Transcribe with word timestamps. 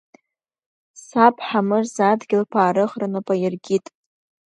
Саб, 1.05 1.35
Ҳамырза 1.47 2.05
адгьыл 2.11 2.43
қуаарыхра 2.51 3.07
нап 3.13 3.27
аиркит. 3.33 3.85